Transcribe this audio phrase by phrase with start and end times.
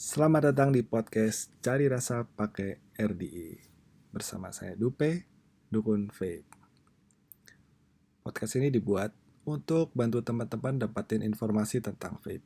[0.00, 3.60] Selamat datang di podcast Cari Rasa Pakai RDI
[4.08, 5.28] Bersama saya Dupe,
[5.68, 6.48] Dukun Vape
[8.24, 9.12] Podcast ini dibuat
[9.44, 12.40] untuk bantu teman-teman dapatin informasi tentang vape.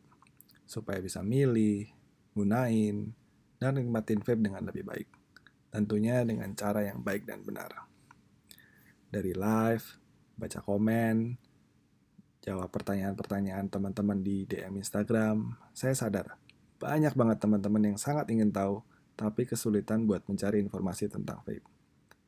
[0.66, 1.94] Supaya bisa milih,
[2.34, 3.14] gunain,
[3.62, 5.06] dan nikmatin vape dengan lebih baik.
[5.70, 7.86] Tentunya dengan cara yang baik dan benar.
[9.14, 10.02] Dari live,
[10.34, 11.38] baca komen,
[12.42, 16.43] jawab pertanyaan-pertanyaan teman-teman di DM Instagram, saya sadar
[16.84, 18.84] banyak banget teman-teman yang sangat ingin tahu,
[19.16, 21.64] tapi kesulitan buat mencari informasi tentang vape.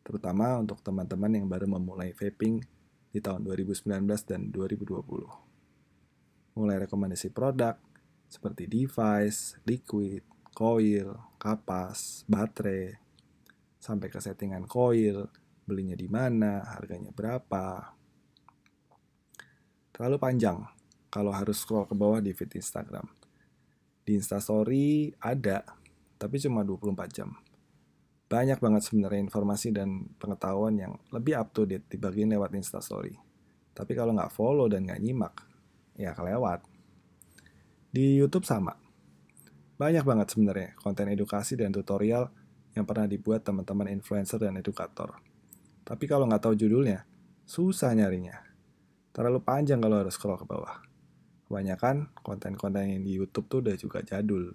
[0.00, 2.64] Terutama untuk teman-teman yang baru memulai vaping
[3.12, 3.84] di tahun 2019
[4.24, 6.56] dan 2020.
[6.56, 7.76] Mulai rekomendasi produk
[8.32, 10.24] seperti device, liquid,
[10.56, 12.96] coil, kapas, baterai,
[13.76, 15.28] sampai ke settingan coil,
[15.68, 17.92] belinya di mana, harganya berapa.
[19.92, 20.64] Terlalu panjang
[21.12, 23.15] kalau harus scroll ke bawah di feed Instagram
[24.06, 25.66] di Instastory ada,
[26.14, 27.34] tapi cuma 24 jam.
[28.30, 33.18] Banyak banget sebenarnya informasi dan pengetahuan yang lebih up to date dibagiin lewat Instastory.
[33.74, 35.34] Tapi kalau nggak follow dan nggak nyimak,
[35.98, 36.62] ya kelewat.
[37.90, 38.78] Di YouTube sama.
[39.76, 42.32] Banyak banget sebenarnya konten edukasi dan tutorial
[42.72, 45.20] yang pernah dibuat teman-teman influencer dan edukator.
[45.84, 47.04] Tapi kalau nggak tahu judulnya,
[47.44, 48.42] susah nyarinya.
[49.12, 50.82] Terlalu panjang kalau harus scroll ke bawah.
[51.46, 54.50] Kebanyakan konten-konten yang di YouTube tuh udah juga jadul.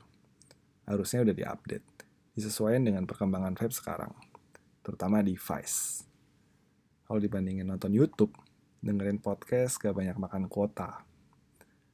[0.83, 1.87] Harusnya udah diupdate.
[2.35, 4.11] Disesuaikan dengan perkembangan vape sekarang.
[4.83, 6.03] Terutama device.
[7.07, 8.35] Kalau dibandingin nonton YouTube,
[8.83, 11.07] dengerin podcast gak banyak makan kuota.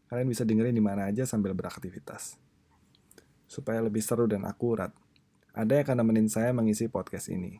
[0.09, 2.39] Kalian bisa dengerin di mana aja sambil beraktivitas.
[3.45, 4.89] Supaya lebih seru dan akurat,
[5.51, 7.59] ada yang akan nemenin saya mengisi podcast ini.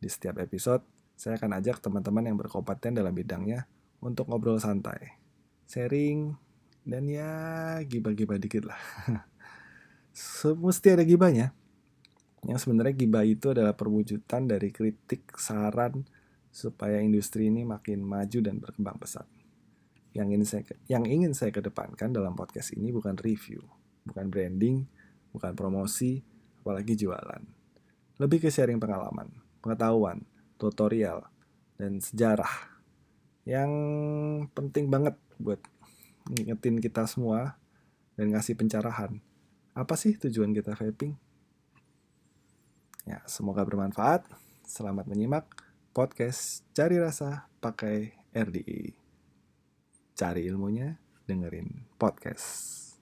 [0.00, 0.82] Di setiap episode,
[1.14, 3.66] saya akan ajak teman-teman yang berkompeten dalam bidangnya
[4.02, 5.18] untuk ngobrol santai.
[5.66, 6.43] Sharing,
[6.84, 7.32] dan ya
[7.84, 8.80] gibah-gibah dikit lah.
[10.64, 11.56] Mesti ada gibahnya.
[12.44, 16.04] Yang sebenarnya gibah itu adalah perwujudan dari kritik saran
[16.52, 19.26] supaya industri ini makin maju dan berkembang pesat.
[20.14, 23.64] Yang ingin saya yang ingin saya kedepankan dalam podcast ini bukan review
[24.04, 24.84] bukan branding
[25.34, 26.22] bukan promosi
[26.62, 27.42] apalagi jualan.
[28.20, 30.22] Lebih ke sharing pengalaman pengetahuan
[30.60, 31.26] tutorial
[31.80, 32.70] dan sejarah
[33.42, 33.72] yang
[34.54, 35.58] penting banget buat
[36.30, 37.60] ngingetin kita semua
[38.16, 39.20] dan ngasih pencerahan.
[39.76, 41.12] Apa sih tujuan kita vaping?
[43.04, 44.24] Ya, semoga bermanfaat.
[44.64, 45.44] Selamat menyimak
[45.92, 48.96] podcast Cari Rasa pakai RDI.
[50.16, 50.96] Cari ilmunya,
[51.28, 52.93] dengerin podcast.